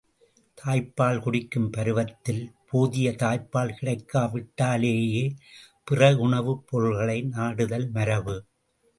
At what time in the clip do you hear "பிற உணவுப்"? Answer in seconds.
5.83-6.63